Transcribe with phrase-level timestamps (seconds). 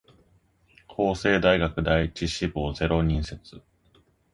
[0.87, 3.61] 法政大学第一志望ゼロ人説